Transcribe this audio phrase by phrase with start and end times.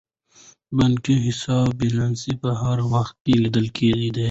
[0.69, 4.19] د بانکي حساب بیلانس په هر وخت کې لیدل کیدی شي.